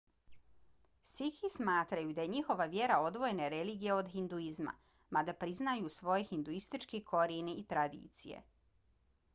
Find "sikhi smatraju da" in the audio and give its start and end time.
1.09-2.23